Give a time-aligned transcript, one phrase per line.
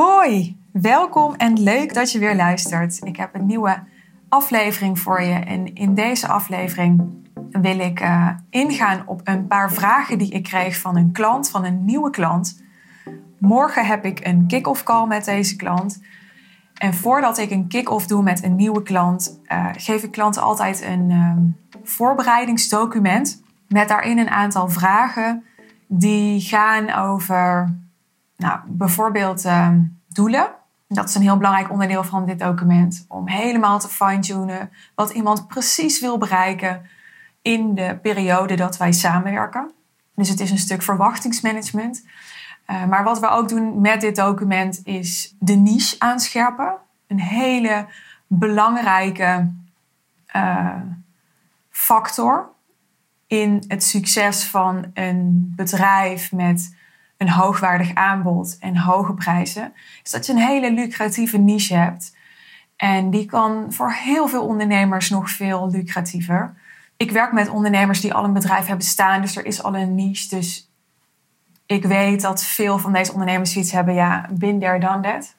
[0.00, 2.98] Hoi, welkom en leuk dat je weer luistert.
[3.04, 3.82] Ik heb een nieuwe
[4.28, 7.02] aflevering voor je en in deze aflevering
[7.50, 11.64] wil ik uh, ingaan op een paar vragen die ik kreeg van een klant, van
[11.64, 12.62] een nieuwe klant.
[13.38, 16.02] Morgen heb ik een kick-off call met deze klant.
[16.74, 20.82] En voordat ik een kick-off doe met een nieuwe klant, uh, geef ik klanten altijd
[20.82, 21.36] een uh,
[21.82, 25.44] voorbereidingsdocument met daarin een aantal vragen
[25.86, 27.74] die gaan over
[28.40, 29.68] nou, bijvoorbeeld uh,
[30.08, 30.50] doelen.
[30.88, 33.04] Dat is een heel belangrijk onderdeel van dit document.
[33.08, 36.82] Om helemaal te fine-tunen wat iemand precies wil bereiken
[37.42, 39.70] in de periode dat wij samenwerken.
[40.14, 42.04] Dus het is een stuk verwachtingsmanagement.
[42.66, 46.74] Uh, maar wat we ook doen met dit document is de niche aanscherpen.
[47.06, 47.86] Een hele
[48.26, 49.52] belangrijke
[50.36, 50.80] uh,
[51.70, 52.48] factor
[53.26, 56.74] in het succes van een bedrijf met
[57.20, 62.16] een hoogwaardig aanbod en hoge prijzen, is dat je een hele lucratieve niche hebt.
[62.76, 66.54] En die kan voor heel veel ondernemers nog veel lucratiever.
[66.96, 69.94] Ik werk met ondernemers die al een bedrijf hebben staan, dus er is al een
[69.94, 70.36] niche.
[70.36, 70.70] Dus
[71.66, 75.34] ik weet dat veel van deze ondernemers iets hebben, ja, been there, done that.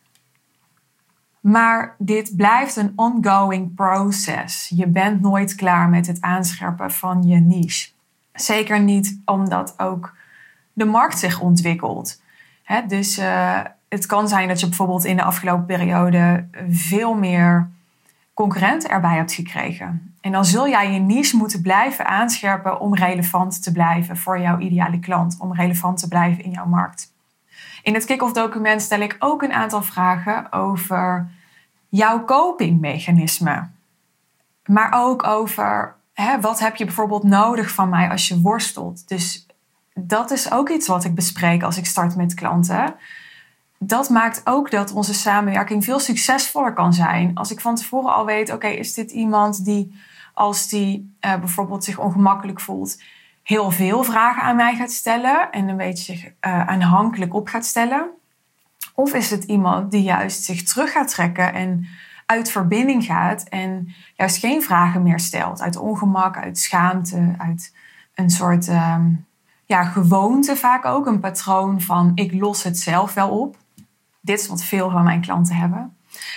[1.39, 4.71] Maar dit blijft een ongoing proces.
[4.75, 7.89] Je bent nooit klaar met het aanscherpen van je niche.
[8.33, 10.19] Zeker niet omdat ook
[10.73, 12.22] de markt zich ontwikkelt.
[12.88, 17.69] dus uh, het kan zijn dat je bijvoorbeeld in de afgelopen periode veel meer
[18.33, 20.16] concurrenten erbij hebt gekregen.
[20.22, 24.59] En dan zul jij je niche moeten blijven aanscherpen om relevant te blijven voor jouw
[24.59, 27.11] ideale klant, om relevant te blijven in jouw markt.
[27.83, 31.30] In het kick-off document stel ik ook een aantal vragen over
[31.89, 33.67] jouw copingmechanisme.
[34.66, 39.08] Maar ook over hè, wat heb je bijvoorbeeld nodig van mij als je worstelt.
[39.08, 39.45] Dus
[39.94, 42.95] dat is ook iets wat ik bespreek als ik start met klanten.
[43.78, 47.36] Dat maakt ook dat onze samenwerking veel succesvoller kan zijn.
[47.36, 50.00] Als ik van tevoren al weet, oké, is dit iemand die
[50.34, 53.01] als die uh, bijvoorbeeld zich ongemakkelijk voelt,
[53.44, 57.66] heel veel vragen aan mij gaat stellen en een beetje zich uh, aanhankelijk op gaat
[57.66, 58.09] stellen?
[58.94, 61.88] Of is het iemand die juist zich terug gaat trekken en
[62.25, 65.62] uit verbinding gaat en juist geen vragen meer stelt?
[65.62, 67.75] Uit ongemak, uit schaamte, uit
[68.16, 69.06] een soort uh,
[69.71, 71.05] ja, gewoonte vaak ook.
[71.05, 73.57] Een patroon van ik los het zelf wel op.
[74.21, 75.95] Dit is wat veel van mijn klanten hebben.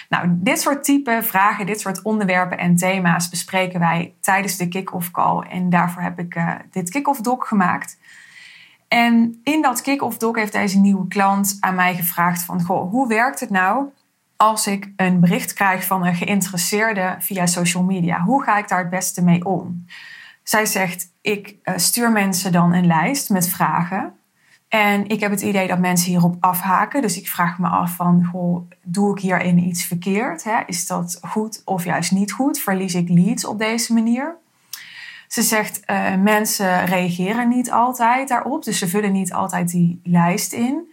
[0.08, 5.10] Nou, dit soort type vragen, dit soort onderwerpen en thema's bespreken wij tijdens de kick-off
[5.10, 5.46] call.
[5.48, 7.98] En daarvoor heb ik uh, dit kick-off doc gemaakt.
[8.88, 12.62] En in dat kick-off doc heeft deze nieuwe klant aan mij gevraagd van...
[12.62, 13.86] Goh, hoe werkt het nou
[14.36, 18.20] als ik een bericht krijg van een geïnteresseerde via social media?
[18.20, 19.84] Hoe ga ik daar het beste mee om?
[20.44, 24.14] Zij zegt, ik uh, stuur mensen dan een lijst met vragen.
[24.68, 27.02] En ik heb het idee dat mensen hierop afhaken.
[27.02, 30.44] Dus ik vraag me af van, goh, doe ik hierin iets verkeerd?
[30.44, 30.60] Hè?
[30.66, 32.58] Is dat goed of juist niet goed?
[32.58, 34.36] Verlies ik leads op deze manier?
[35.28, 38.64] Ze zegt, uh, mensen reageren niet altijd daarop.
[38.64, 40.92] Dus ze vullen niet altijd die lijst in.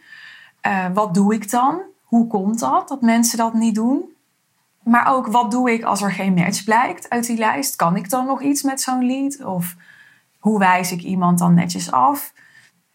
[0.67, 1.81] Uh, wat doe ik dan?
[2.03, 4.03] Hoe komt dat, dat mensen dat niet doen?
[4.83, 7.75] Maar ook, wat doe ik als er geen match blijkt uit die lijst?
[7.75, 9.43] Kan ik dan nog iets met zo'n lead?
[9.43, 9.75] Of
[10.39, 12.33] hoe wijs ik iemand dan netjes af?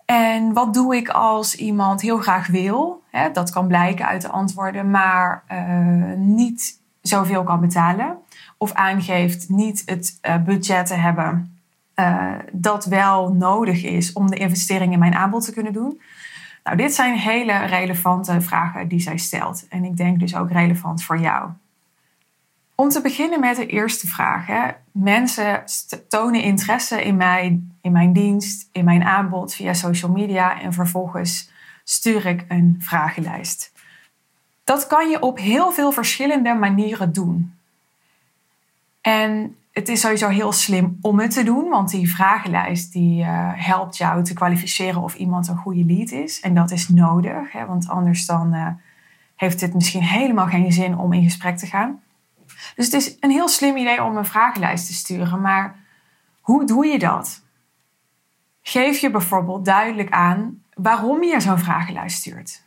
[0.04, 3.02] En wat doe ik als iemand heel graag wil?
[3.10, 8.16] Hè, dat kan blijken uit de antwoorden, maar uh, niet zoveel kan betalen.
[8.58, 11.58] Of aangeeft niet het uh, budget te hebben
[11.96, 16.00] uh, dat wel nodig is om de investering in mijn aanbod te kunnen doen.
[16.64, 19.66] Nou, dit zijn hele relevante vragen die zij stelt.
[19.68, 21.50] En ik denk dus ook relevant voor jou.
[22.76, 24.46] Om te beginnen met de eerste vraag.
[24.46, 24.68] Hè.
[24.92, 25.64] Mensen
[26.08, 31.50] tonen interesse in mij, in mijn dienst, in mijn aanbod via social media en vervolgens
[31.84, 33.72] stuur ik een vragenlijst.
[34.64, 37.54] Dat kan je op heel veel verschillende manieren doen.
[39.00, 43.50] En het is sowieso heel slim om het te doen, want die vragenlijst die uh,
[43.54, 46.40] helpt jou te kwalificeren of iemand een goede lead is.
[46.40, 48.68] En dat is nodig, hè, want anders dan uh,
[49.36, 52.00] heeft het misschien helemaal geen zin om in gesprek te gaan.
[52.76, 55.76] Dus het is een heel slim idee om een vragenlijst te sturen, maar
[56.40, 57.42] hoe doe je dat?
[58.62, 62.64] Geef je bijvoorbeeld duidelijk aan waarom je zo'n vragenlijst stuurt.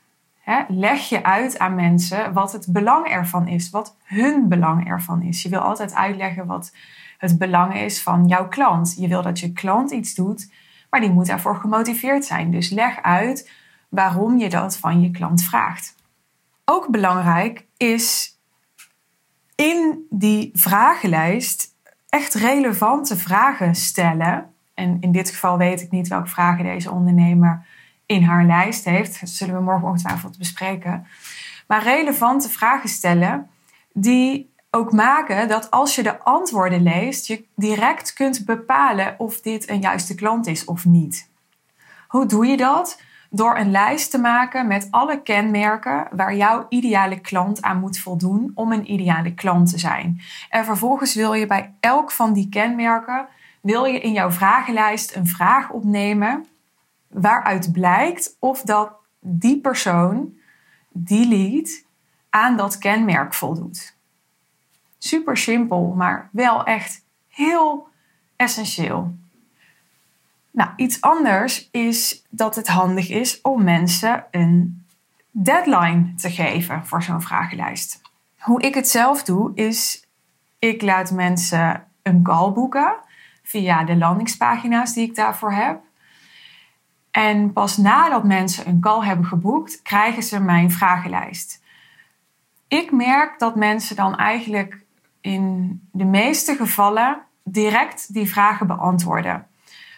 [0.67, 5.41] leg je uit aan mensen wat het belang ervan is, wat hun belang ervan is.
[5.41, 6.75] Je wil altijd uitleggen wat
[7.17, 8.95] het belang is van jouw klant.
[8.97, 10.51] Je wil dat je klant iets doet,
[10.89, 12.51] maar die moet daarvoor gemotiveerd zijn.
[12.51, 13.51] Dus leg uit
[13.89, 15.95] waarom je dat van je klant vraagt.
[16.65, 18.38] Ook belangrijk is
[19.59, 21.75] in die vragenlijst
[22.09, 24.53] echt relevante vragen stellen.
[24.73, 27.65] En in dit geval weet ik niet welke vragen deze ondernemer
[28.06, 29.19] in haar lijst heeft.
[29.19, 31.07] Dat zullen we morgen ongetwijfeld bespreken.
[31.67, 33.50] maar relevante vragen stellen
[33.94, 39.69] die ook maken dat als je de antwoorden leest, je direct kunt bepalen of dit
[39.69, 41.29] een juiste klant is of niet.
[42.07, 43.01] Hoe doe je dat?
[43.29, 48.51] Door een lijst te maken met alle kenmerken waar jouw ideale klant aan moet voldoen
[48.55, 50.21] om een ideale klant te zijn.
[50.49, 53.27] En vervolgens wil je bij elk van die kenmerken
[53.61, 56.45] wil je in jouw vragenlijst een vraag opnemen
[57.07, 60.33] waaruit blijkt of dat die persoon,
[60.89, 61.83] die lead,
[62.29, 63.97] aan dat kenmerk voldoet.
[64.97, 67.87] Super simpel, maar wel echt heel
[68.35, 69.17] essentieel.
[70.51, 74.85] Nou, iets anders is dat het handig is om mensen een
[75.31, 78.01] deadline te geven voor zo'n vragenlijst.
[78.39, 80.07] Hoe ik het zelf doe, is
[80.59, 82.95] ik laat mensen een call boeken
[83.43, 85.81] via de landingspagina's die ik daarvoor heb.
[87.11, 91.61] En pas nadat mensen een call hebben geboekt, krijgen ze mijn vragenlijst.
[92.67, 94.83] Ik merk dat mensen dan eigenlijk
[95.21, 99.47] in de meeste gevallen direct die vragen beantwoorden.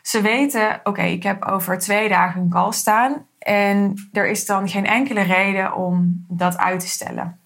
[0.01, 4.69] Ze weten, oké, ik heb over twee dagen een call staan en er is dan
[4.69, 7.39] geen enkele reden om dat uit te stellen.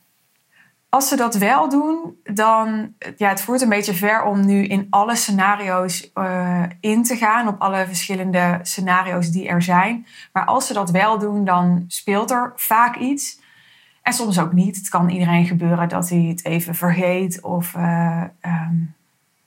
[0.89, 4.87] Als ze dat wel doen, dan ja, het voert een beetje ver om nu in
[4.89, 10.07] alle scenario's uh, in te gaan, op alle verschillende scenario's die er zijn.
[10.33, 13.39] Maar als ze dat wel doen, dan speelt er vaak iets.
[14.01, 14.75] En soms ook niet.
[14.75, 18.95] Het kan iedereen gebeuren dat hij het even vergeet of uh, um,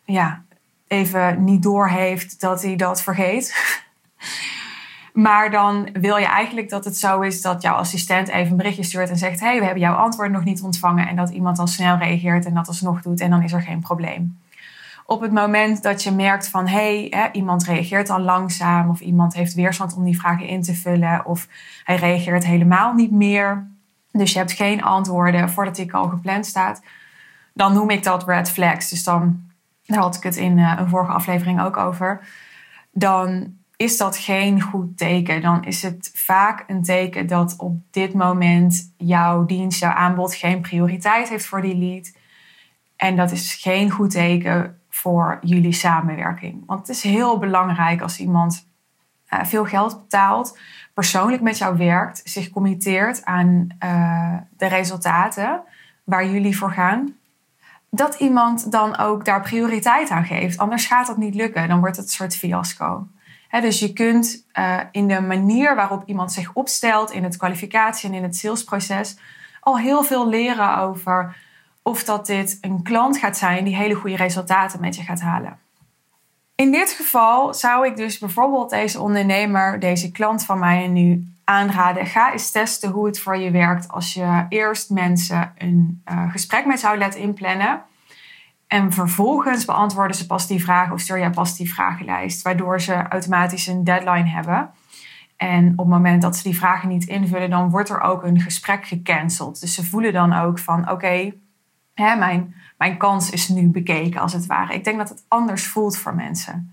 [0.05, 0.43] ja,
[0.89, 3.55] even niet doorheeft dat hij dat vergeet.
[5.13, 8.83] Maar dan wil je eigenlijk dat het zo is dat jouw assistent even een berichtje
[8.83, 11.09] stuurt en zegt: hey, we hebben jouw antwoord nog niet ontvangen.
[11.09, 13.21] En dat iemand dan snel reageert en dat alsnog doet.
[13.21, 14.39] En dan is er geen probleem.
[15.07, 19.35] Op het moment dat je merkt van hé, hey, iemand reageert al langzaam of iemand
[19.35, 21.49] heeft weerstand om die vragen in te vullen of
[21.85, 23.67] hij reageert helemaal niet meer.
[24.13, 26.83] Dus je hebt geen antwoorden voordat die al gepland staat.
[27.53, 28.89] Dan noem ik dat red flags.
[28.89, 29.48] Dus dan,
[29.89, 32.27] daar had ik het in eh, een vorige aflevering ook over.
[32.91, 35.43] Dan is dat geen goed teken.
[35.43, 40.61] Dan is het vaak een teken dat op dit moment jouw dienst, jouw aanbod geen
[40.61, 42.13] prioriteit heeft voor die lead.
[42.97, 46.63] En dat is geen goed teken voor jullie samenwerking.
[46.67, 48.69] Want het is heel belangrijk als iemand
[49.31, 50.59] uh, veel geld betaalt,
[50.95, 55.61] persoonlijk met jou werkt, zich committeert aan uh, de resultaten
[56.05, 57.18] waar jullie voor gaan.
[57.91, 60.59] Dat iemand dan ook daar prioriteit aan geeft.
[60.59, 61.69] Anders gaat dat niet lukken.
[61.69, 63.07] Dan wordt het een soort fiasco
[63.51, 68.15] dus je kunt uh, in de manier waarop iemand zich opstelt in het kwalificatie en
[68.15, 69.17] in het salesproces
[69.61, 71.37] al heel veel leren over
[71.83, 75.59] of dat dit een klant gaat zijn die hele goede resultaten met je gaat halen.
[76.55, 82.07] In dit geval zou ik dus bijvoorbeeld deze ondernemer, deze klant van mij nu aanraden.
[82.07, 86.67] Ga eens testen hoe het voor je werkt als je eerst mensen een uh, gesprek
[86.67, 87.83] met zou laten inplannen.
[88.67, 93.09] En vervolgens beantwoorden ze pas die vragen of stuur jij pas die vragenlijst, waardoor ze
[93.09, 94.71] automatisch een deadline hebben.
[95.37, 98.41] En op het moment dat ze die vragen niet invullen, dan wordt er ook een
[98.41, 99.61] gesprek gecanceld.
[99.61, 101.33] Dus ze voelen dan ook van oké,
[101.95, 104.75] mijn, mijn kans is nu bekeken als het ware.
[104.75, 106.73] Ik denk dat het anders voelt voor mensen.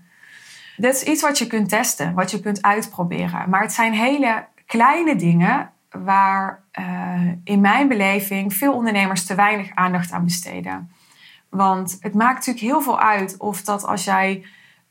[0.76, 3.50] Dit is iets wat je kunt testen, wat je kunt uitproberen.
[3.50, 9.70] Maar het zijn hele kleine dingen waar uh, in mijn beleving veel ondernemers te weinig
[9.74, 10.90] aandacht aan besteden.
[11.48, 14.44] Want het maakt natuurlijk heel veel uit of dat als jij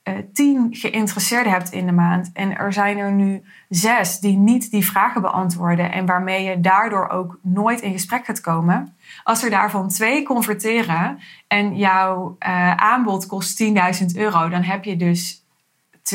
[0.04, 4.72] uh, tien geïnteresseerden hebt in de maand en er zijn er nu zes die niet
[4.72, 8.96] die vragen beantwoorden en waarmee je daardoor ook nooit in gesprek gaat komen.
[9.24, 14.96] Als er daarvan twee converteren en jouw uh, aanbod kost 10.000 euro, dan heb je
[14.96, 15.46] dus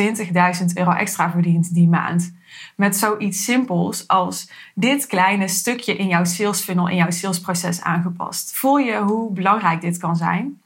[0.01, 2.39] 20.000 euro extra verdiend die maand.
[2.81, 8.57] Met zoiets simpels als dit kleine stukje in jouw sales funnel, in jouw salesproces aangepast.
[8.57, 10.61] Voel je hoe belangrijk dit kan zijn?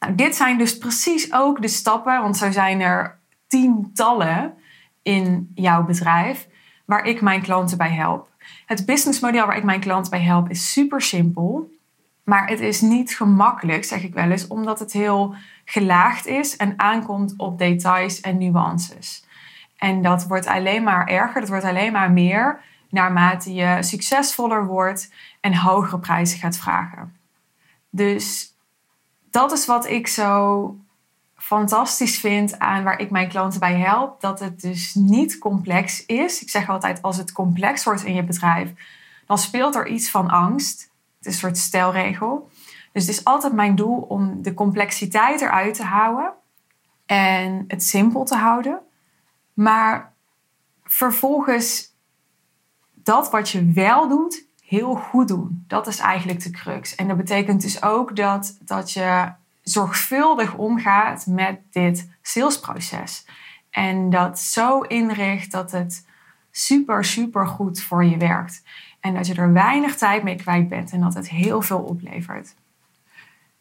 [0.00, 4.54] Nou, dit zijn dus precies ook de stappen, want zo zijn er tientallen
[5.02, 6.48] in jouw bedrijf
[6.84, 8.28] waar ik mijn klanten bij help.
[8.66, 11.70] Het businessmodel waar ik mijn klanten bij help is super simpel.
[12.24, 15.34] Maar het is niet gemakkelijk, zeg ik wel eens, omdat het heel
[15.64, 19.25] gelaagd is en aankomt op details en nuances.
[19.76, 25.12] En dat wordt alleen maar erger, dat wordt alleen maar meer naarmate je succesvoller wordt
[25.40, 27.16] en hogere prijzen gaat vragen.
[27.90, 28.54] Dus
[29.30, 30.76] dat is wat ik zo
[31.36, 34.20] fantastisch vind aan waar ik mijn klanten bij help.
[34.20, 36.42] Dat het dus niet complex is.
[36.42, 38.72] Ik zeg altijd, als het complex wordt in je bedrijf,
[39.26, 40.90] dan speelt er iets van angst.
[41.18, 42.50] Het is een soort stelregel.
[42.92, 46.32] Dus het is altijd mijn doel om de complexiteit eruit te houden
[47.06, 48.78] en het simpel te houden.
[49.56, 50.12] Maar
[50.84, 51.94] vervolgens
[52.92, 55.64] dat wat je wel doet, heel goed doen.
[55.66, 56.94] Dat is eigenlijk de crux.
[56.94, 59.32] En dat betekent dus ook dat, dat je
[59.62, 63.26] zorgvuldig omgaat met dit salesproces.
[63.70, 66.06] En dat zo inricht dat het
[66.50, 68.62] super, super goed voor je werkt.
[69.00, 72.54] En dat je er weinig tijd mee kwijt bent en dat het heel veel oplevert.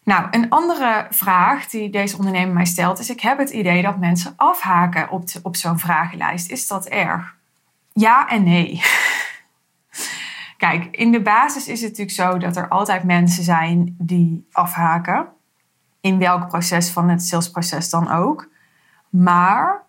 [0.05, 3.99] Nou, een andere vraag die deze ondernemer mij stelt is: ik heb het idee dat
[3.99, 6.49] mensen afhaken op, op zo'n vragenlijst.
[6.49, 7.35] Is dat erg?
[7.93, 8.81] Ja en nee.
[10.57, 15.27] Kijk, in de basis is het natuurlijk zo dat er altijd mensen zijn die afhaken.
[16.01, 18.49] In welk proces van het salesproces dan ook.
[19.09, 19.84] Maar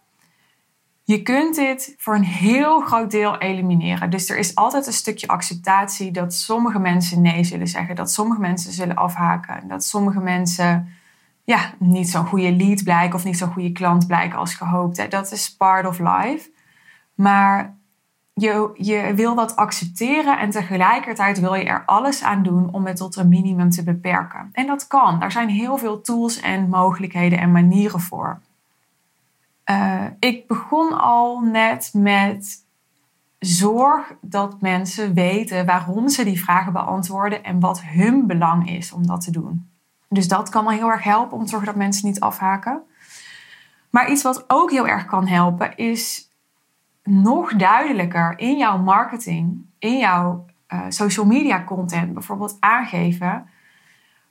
[1.07, 4.11] je kunt dit voor een heel groot deel elimineren.
[4.11, 8.41] Dus er is altijd een stukje acceptatie dat sommige mensen nee zullen zeggen, dat sommige
[8.41, 10.89] mensen zullen afhaken, dat sommige mensen
[11.45, 15.11] ja, niet zo'n goede lead blijken of niet zo'n goede klant blijken als gehoopt.
[15.11, 16.51] Dat is part of life.
[17.15, 17.77] Maar
[18.35, 22.97] je, je wil dat accepteren en tegelijkertijd wil je er alles aan doen om het
[22.97, 24.49] tot een minimum te beperken.
[24.53, 25.21] En dat kan.
[25.21, 28.41] Daar zijn heel veel tools en mogelijkheden en manieren voor.
[29.71, 32.65] Uh, ik begon al net met
[33.39, 39.07] zorg dat mensen weten waarom ze die vragen beantwoorden en wat hun belang is om
[39.07, 39.71] dat te doen.
[40.09, 42.83] Dus dat kan al heel erg helpen om te zorgen dat mensen niet afhaken.
[43.91, 46.31] Maar iets wat ook heel erg kan helpen is
[47.03, 53.49] nog duidelijker in jouw marketing, in jouw uh, social media content bijvoorbeeld aangeven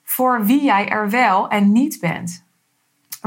[0.03, 2.44] voor wie jij er wel en niet bent.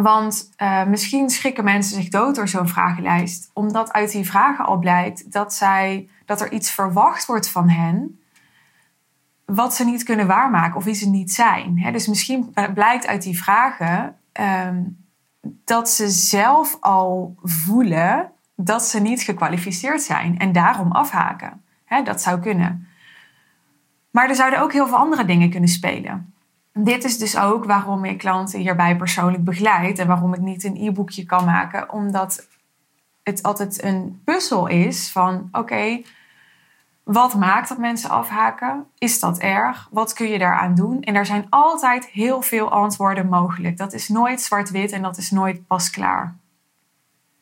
[0.03, 4.79] Want uh, misschien schrikken mensen zich dood door zo'n vragenlijst, omdat uit die vragen al
[4.79, 8.21] blijkt dat, zij, dat er iets verwacht wordt van hen
[9.45, 11.93] wat ze niet kunnen waarmaken of wie ze niet zijn.
[11.93, 14.17] dus misschien blijkt uit die vragen
[14.67, 15.07] um,
[15.65, 21.63] dat ze zelf al voelen dat ze niet gekwalificeerd zijn en daarom afhaken.
[22.05, 22.89] dat zou kunnen.
[24.11, 26.33] Maar er zouden ook heel veel andere dingen kunnen spelen.
[26.81, 30.77] Dit is dus ook waarom ik klanten hierbij persoonlijk begeleid en waarom ik niet een
[30.77, 32.47] e-boekje kan maken, omdat
[33.23, 36.03] het altijd een puzzel is van oké,
[37.03, 38.85] wat maakt dat mensen afhaken?
[38.99, 39.89] Is dat erg?
[39.91, 41.03] Wat kun je daaraan doen?
[41.03, 43.77] En er zijn altijd heel veel antwoorden mogelijk.
[43.77, 46.37] Dat is nooit zwart-wit en dat is nooit pas klaar.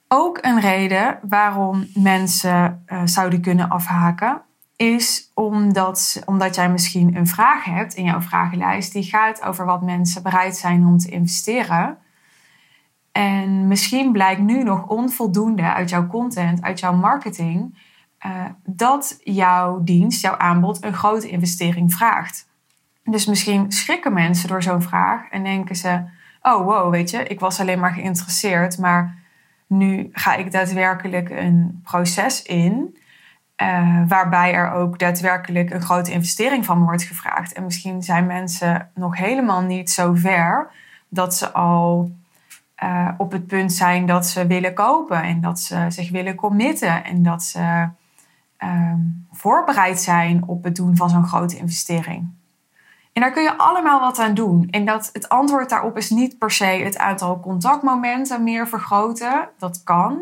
[0.08, 4.42] Ook een reden waarom mensen uh, zouden kunnen afhaken
[4.76, 9.82] is omdat, omdat jij misschien een vraag hebt in jouw vragenlijst die gaat over wat
[9.82, 11.98] mensen bereid zijn om te investeren.
[13.12, 17.78] En misschien blijkt nu nog onvoldoende uit jouw content, uit jouw marketing,
[18.26, 22.48] uh, dat jouw dienst, jouw aanbod een grote investering vraagt.
[23.04, 26.02] Dus misschien schrikken mensen door zo'n vraag en denken ze:
[26.42, 29.18] Oh, wow, weet je, ik was alleen maar geïnteresseerd, maar
[29.66, 32.96] nu ga ik daadwerkelijk een proces in
[33.62, 37.52] uh, waarbij er ook daadwerkelijk een grote investering van wordt gevraagd.
[37.52, 40.70] En misschien zijn mensen nog helemaal niet zo ver
[41.08, 42.10] dat ze al
[42.82, 47.04] uh, op het punt zijn dat ze willen kopen en dat ze zich willen committen
[47.04, 47.88] en dat ze
[48.64, 48.92] uh,
[49.32, 52.28] voorbereid zijn op het doen van zo'n grote investering.
[53.12, 54.68] En daar kun je allemaal wat aan doen.
[54.70, 59.48] En dat, het antwoord daarop is niet per se het aantal contactmomenten meer vergroten.
[59.58, 60.18] Dat kan.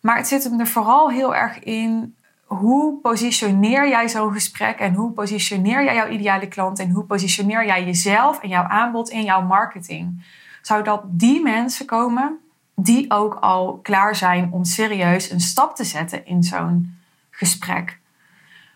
[0.00, 2.16] Maar het zit hem er vooral heel erg in
[2.54, 7.66] hoe positioneer jij zo'n gesprek en hoe positioneer jij jouw ideale klant en hoe positioneer
[7.66, 10.24] jij jezelf en jouw aanbod in jouw marketing?
[10.62, 12.38] Zodat die mensen komen
[12.74, 16.98] die ook al klaar zijn om serieus een stap te zetten in zo'n
[17.30, 18.00] gesprek.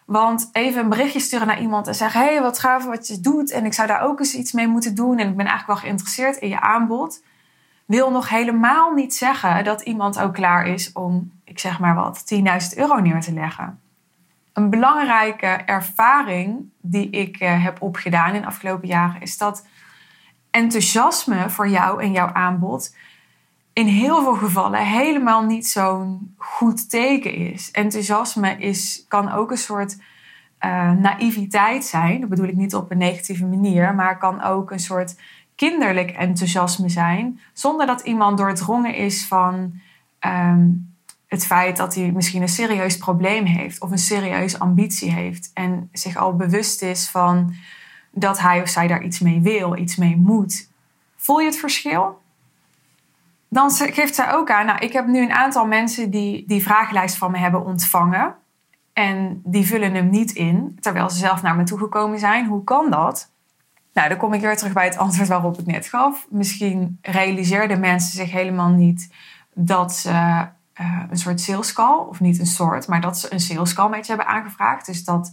[0.05, 3.51] Want even een berichtje sturen naar iemand en zeggen: hey, wat gaaf wat je doet
[3.51, 5.77] en ik zou daar ook eens iets mee moeten doen en ik ben eigenlijk wel
[5.77, 7.23] geïnteresseerd in je aanbod.
[7.87, 12.35] Wil nog helemaal niet zeggen dat iemand ook klaar is om ik zeg maar wat,
[12.35, 12.43] 10.000
[12.77, 13.81] euro neer te leggen.
[14.53, 19.67] Een belangrijke ervaring die ik eh, heb opgedaan in de afgelopen jaren is dat
[20.51, 22.95] enthousiasme voor jou en jouw aanbod
[23.73, 27.71] in heel veel gevallen helemaal niet zo'n goed teken is.
[27.71, 29.97] Enthousiasme is, kan ook een soort
[30.61, 32.21] uh, naïviteit zijn.
[32.21, 35.17] Dat bedoel ik niet op een negatieve manier, maar kan ook een soort
[35.57, 39.81] kinderlijk enthousiasme zijn, zonder dat iemand doordrongen is van
[40.19, 40.69] ehm,
[41.27, 45.89] het feit dat hij misschien een serieus probleem heeft of een serieuze ambitie heeft en
[45.93, 47.55] zich al bewust is van
[48.11, 50.69] dat hij of zij daar iets mee wil, iets mee moet.
[51.17, 52.21] Voel je het verschil?
[53.49, 57.17] Dan geeft zij ook aan, nou, ik heb nu een aantal mensen die die vragenlijst
[57.17, 58.35] van me hebben ontvangen
[58.93, 62.47] en die vullen hem niet in, terwijl ze zelf naar me toegekomen zijn.
[62.47, 63.31] Hoe kan dat?
[63.97, 66.27] Nou, dan kom ik weer terug bij het antwoord waarop ik net gaf.
[66.31, 69.13] Misschien realiseerden mensen zich helemaal niet
[69.55, 73.41] dat ze uh, een soort sales call, of niet een soort, maar dat ze een
[73.41, 74.87] sales call met je hebben aangevraagd.
[74.87, 75.33] Dus dat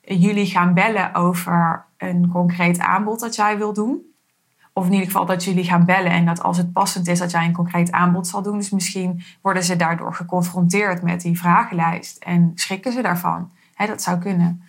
[0.00, 4.00] jullie gaan bellen over een concreet aanbod dat jij wil doen.
[4.72, 7.30] Of in ieder geval dat jullie gaan bellen en dat als het passend is dat
[7.30, 8.56] jij een concreet aanbod zal doen.
[8.56, 13.50] Dus misschien worden ze daardoor geconfronteerd met die vragenlijst en schrikken ze daarvan.
[13.76, 14.62] dat zou kunnen.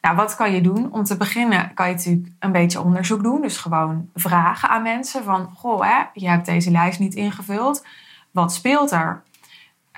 [0.00, 0.92] Nou, wat kan je doen?
[0.92, 3.42] Om te beginnen kan je natuurlijk een beetje onderzoek doen.
[3.42, 5.50] Dus gewoon vragen aan mensen van...
[5.54, 7.86] Goh, hè, je hebt deze lijst niet ingevuld.
[8.30, 9.22] Wat speelt er?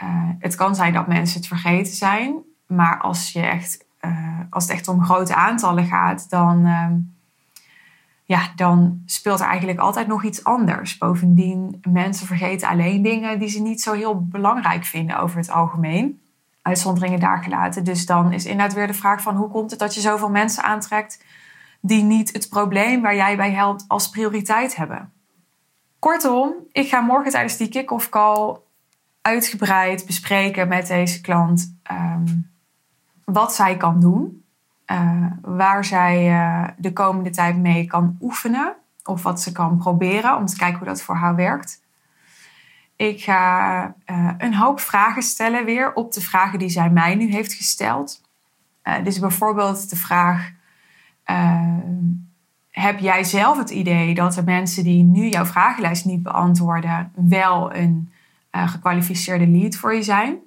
[0.02, 2.34] Uh, het kan zijn dat mensen het vergeten zijn.
[2.66, 6.30] Maar als, je echt, uh, als het echt om grote aantallen gaat...
[6.30, 6.86] dan, uh,
[8.24, 10.98] ja, dan speelt er eigenlijk altijd nog iets anders.
[10.98, 13.38] Bovendien, mensen vergeten alleen dingen...
[13.38, 16.20] die ze niet zo heel belangrijk vinden over het algemeen
[16.62, 17.84] uitzonderingen daar gelaten.
[17.84, 20.62] Dus dan is inderdaad weer de vraag van hoe komt het dat je zoveel mensen
[20.62, 21.24] aantrekt
[21.80, 25.12] die niet het probleem waar jij bij helpt als prioriteit hebben.
[25.98, 28.56] Kortom, ik ga morgen tijdens die kick-off call
[29.20, 32.26] uitgebreid bespreken met deze klant ehm,
[33.24, 34.44] wat zij kan doen,
[34.86, 40.36] uh, waar zij uh, de komende tijd mee kan oefenen of wat ze kan proberen
[40.36, 41.81] om te kijken hoe dat voor haar werkt.
[43.02, 47.30] Ik ga uh, een hoop vragen stellen weer op de vragen die zij mij nu
[47.30, 48.20] heeft gesteld.
[48.84, 50.50] Uh, dus bijvoorbeeld de vraag:
[51.30, 51.78] uh,
[52.70, 57.74] heb jij zelf het idee dat de mensen die nu jouw vragenlijst niet beantwoorden, wel
[57.74, 58.12] een
[58.50, 60.38] gekwalificeerde lead voor je zijn?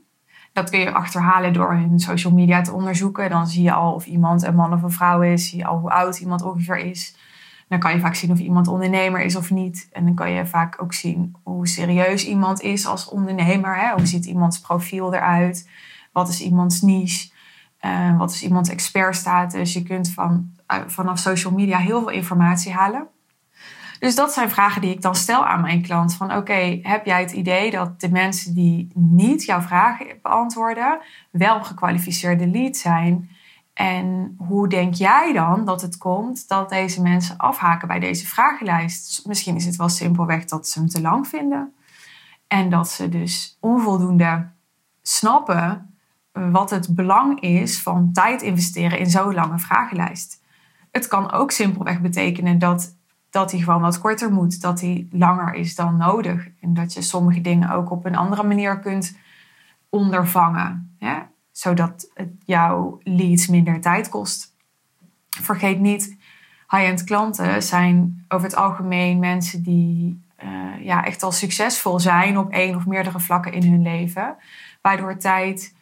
[0.54, 3.30] Dat kun je achterhalen door hun social media te onderzoeken.
[3.30, 5.80] Dan zie je al of iemand een man of een vrouw is, zie je al
[5.80, 7.16] hoe oud iemand ongeveer is.
[7.68, 9.90] Dan kan je vaak zien of iemand ondernemer is of niet.
[9.92, 13.78] En dan kan je vaak ook zien hoe serieus iemand is als ondernemer.
[13.78, 13.94] Hè?
[13.94, 15.70] Hoe ziet iemands profiel eruit?
[16.12, 17.30] Wat is iemands niche?
[17.82, 19.74] Uh, wat is iemands expertstatus?
[19.74, 23.08] Je kunt van, uh, vanaf social media heel veel informatie halen.
[24.00, 26.16] Dus dat zijn vragen die ik dan stel aan mijn klant.
[26.16, 31.00] Van oké, heb jij het idee dat de mensen die niet jouw vragen beantwoorden,
[31.32, 33.30] wel gekwalificeerde lead zijn?
[33.76, 39.28] En hoe denk jij dan dat het komt dat deze mensen afhaken bij deze vragenlijst?
[39.28, 41.74] Misschien is het wel simpelweg dat ze hem te lang vinden.
[42.48, 44.48] En dat ze dus onvoldoende
[45.02, 45.96] snappen
[46.32, 50.42] wat het belang is van tijd investeren in zo'n lange vragenlijst.
[50.92, 52.96] Het kan ook simpelweg betekenen dat,
[53.30, 56.48] dat hij gewoon wat korter moet, dat hij langer is dan nodig.
[56.62, 59.18] En dat je sommige dingen ook op een andere manier kunt
[59.90, 60.96] ondervangen.
[61.58, 64.56] Zodat het jouw leads minder tijd kost.
[65.30, 66.18] Vergeet niet,
[66.70, 72.52] high-end klanten zijn over het algemeen mensen die uh, ja, echt al succesvol zijn op
[72.52, 74.36] één of meerdere vlakken in hun leven,
[74.82, 75.76] waardoor tijd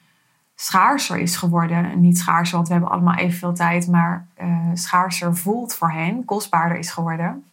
[0.56, 2.02] schaarser is geworden.
[2.02, 6.78] Niet schaarser, want we hebben allemaal evenveel tijd, maar uh, schaarser voelt voor hen, kostbaarder
[6.78, 7.44] is geworden.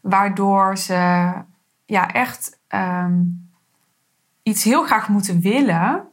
[0.00, 1.32] Waardoor ze
[1.84, 3.48] ja, echt um,
[4.42, 6.08] iets heel graag moeten willen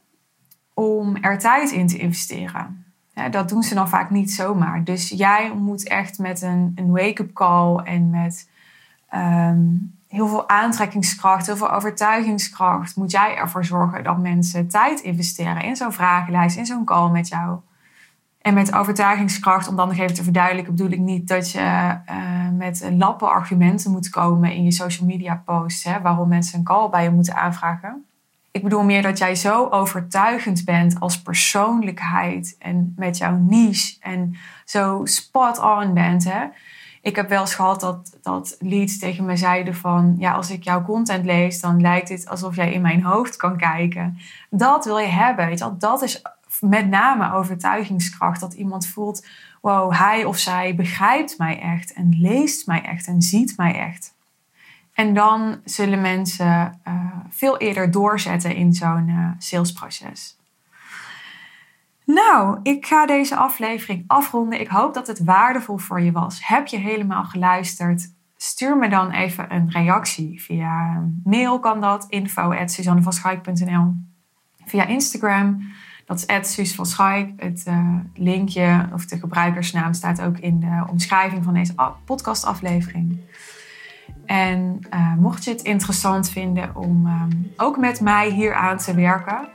[0.76, 2.86] om er tijd in te investeren.
[3.32, 4.84] dat doen ze dan vaak niet zomaar.
[4.84, 8.50] Dus jij moet echt met een, een wake-up call en met
[9.10, 9.68] ehm,
[10.08, 15.76] heel veel aantrekkingskracht, heel veel overtuigingskracht, moet jij ervoor zorgen dat mensen tijd investeren in
[15.76, 17.60] zo'n vragenlijst, in zo'n call met jou.
[18.42, 22.50] En met overtuigingskracht, om dan nog even te verduidelijken, bedoel ik niet dat je uh,
[22.58, 26.90] met lappen argumenten moet komen in je social media posts, hè, waarom mensen een call
[26.90, 28.06] bij je moeten aanvragen.
[28.56, 34.36] Ik bedoel meer dat jij zo overtuigend bent als persoonlijkheid en met jouw niche en
[34.66, 36.24] zo spot on bent.
[36.24, 36.46] Hè?
[37.02, 40.16] Ik heb wel eens gehad dat, dat leads tegen me zeiden van...
[40.18, 43.58] ja, als ik jouw content lees, dan lijkt het alsof jij in mijn hoofd kan
[43.58, 44.18] kijken.
[44.50, 46.22] Dat wil je hebben, weet Dat is
[46.60, 48.40] met name overtuigingskracht.
[48.40, 49.26] Dat iemand voelt,
[49.62, 51.94] wow, hij of zij begrijpt mij echt...
[51.94, 54.15] en leest mij echt en ziet mij echt.
[54.96, 56.94] En dan zullen mensen uh,
[57.30, 60.38] veel eerder doorzetten in zo'n uh, salesproces.
[62.06, 64.60] Nou, ik ga deze aflevering afronden.
[64.60, 66.48] Ik hoop dat het waardevol voor je was.
[66.48, 68.12] Heb je helemaal geluisterd?
[68.38, 70.42] Stuur me dan even een reactie.
[70.42, 73.94] Via mail kan dat, info.suzannevanschaik.nl
[74.66, 75.74] Via Instagram,
[76.06, 76.78] dat is Suus.
[77.38, 77.64] Het
[78.14, 81.74] linkje of de gebruikersnaam staat ook in de omschrijving van deze
[82.06, 83.20] podcastaflevering.
[84.26, 88.94] En uh, mocht je het interessant vinden om um, ook met mij hier aan te
[88.94, 89.48] werken.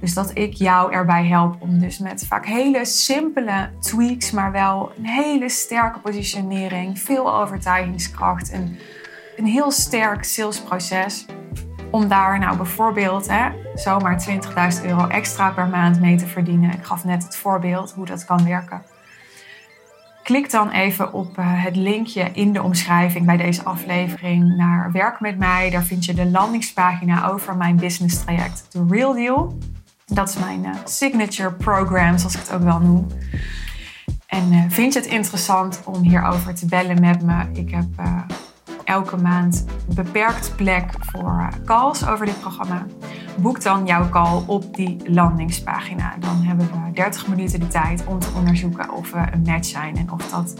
[0.00, 4.92] Dus dat ik jou erbij help om dus met vaak hele simpele tweaks, maar wel
[4.96, 8.78] een hele sterke positionering, veel overtuigingskracht en
[9.36, 11.26] een heel sterk salesproces.
[11.90, 14.26] Om daar nou bijvoorbeeld hè, zomaar
[14.78, 16.72] 20.000 euro extra per maand mee te verdienen.
[16.72, 18.82] Ik gaf net het voorbeeld hoe dat kan werken.
[20.28, 25.20] Klik dan even op eh, het linkje in de omschrijving bij deze aflevering naar Werk
[25.20, 25.70] met mij.
[25.70, 29.58] Daar vind je de landingspagina over mijn business traject The Real Deal.
[30.06, 33.06] Dat is mijn signature program, zoals ik het ook wel noem.
[34.26, 37.44] En vind je het interessant om hierover te bellen met me?
[37.52, 37.88] Ik heb
[38.84, 39.64] elke maand
[39.94, 42.86] beperkt plek voor calls over dit programma.
[43.40, 46.16] Boek dan jouw call op die landingspagina.
[46.20, 49.96] Dan hebben we 30 minuten de tijd om te onderzoeken of we een match zijn
[49.96, 50.54] en of dat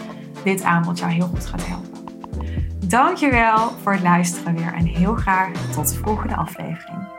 [0.44, 1.98] dit aanbod jou heel goed gaat helpen.
[2.86, 7.17] Dankjewel voor het luisteren weer en heel graag tot de volgende aflevering.